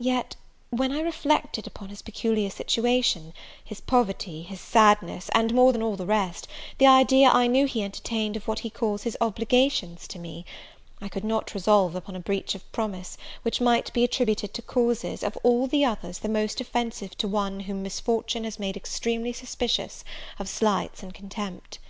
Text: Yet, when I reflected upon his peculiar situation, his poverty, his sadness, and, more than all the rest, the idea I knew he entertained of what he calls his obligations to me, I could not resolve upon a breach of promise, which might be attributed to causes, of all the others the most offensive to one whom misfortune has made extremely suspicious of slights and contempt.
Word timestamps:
Yet, 0.00 0.36
when 0.70 0.90
I 0.90 1.00
reflected 1.02 1.66
upon 1.66 1.90
his 1.90 2.00
peculiar 2.00 2.48
situation, 2.48 3.34
his 3.62 3.78
poverty, 3.82 4.40
his 4.42 4.58
sadness, 4.58 5.28
and, 5.34 5.52
more 5.52 5.70
than 5.70 5.82
all 5.82 5.96
the 5.96 6.06
rest, 6.06 6.48
the 6.78 6.86
idea 6.86 7.28
I 7.28 7.46
knew 7.46 7.66
he 7.66 7.82
entertained 7.84 8.38
of 8.38 8.48
what 8.48 8.60
he 8.60 8.70
calls 8.70 9.02
his 9.02 9.18
obligations 9.20 10.08
to 10.08 10.18
me, 10.18 10.46
I 11.02 11.10
could 11.10 11.24
not 11.24 11.52
resolve 11.52 11.94
upon 11.94 12.16
a 12.16 12.20
breach 12.20 12.54
of 12.54 12.72
promise, 12.72 13.18
which 13.42 13.60
might 13.60 13.92
be 13.92 14.02
attributed 14.02 14.54
to 14.54 14.62
causes, 14.62 15.22
of 15.22 15.36
all 15.42 15.66
the 15.66 15.84
others 15.84 16.20
the 16.20 16.28
most 16.30 16.58
offensive 16.58 17.14
to 17.18 17.28
one 17.28 17.60
whom 17.60 17.82
misfortune 17.82 18.44
has 18.44 18.58
made 18.58 18.78
extremely 18.78 19.34
suspicious 19.34 20.04
of 20.38 20.48
slights 20.48 21.02
and 21.02 21.12
contempt. 21.12 21.80